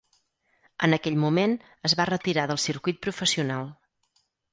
En 0.85 0.95
aquell 0.95 1.19
moment, 1.23 1.53
es 1.89 1.95
va 1.99 2.07
retirar 2.11 2.45
del 2.53 2.61
circuit 2.63 2.99
professional. 3.07 3.69